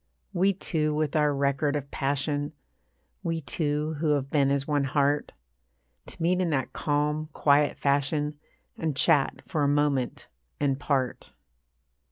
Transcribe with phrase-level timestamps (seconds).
[0.33, 2.53] We two with our record of passion,
[3.21, 5.31] We two who have been as one heart,
[6.07, 8.39] To meet in that calm, quiet fashion,
[8.75, 10.27] And chat for a moment
[10.59, 11.33] and part.